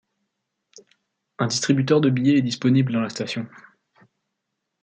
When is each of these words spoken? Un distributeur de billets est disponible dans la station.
Un 1.37 1.45
distributeur 1.45 2.01
de 2.01 2.09
billets 2.09 2.37
est 2.39 2.41
disponible 2.41 2.91
dans 2.91 3.01
la 3.01 3.09
station. 3.09 3.47